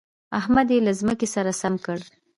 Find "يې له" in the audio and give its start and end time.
0.73-0.91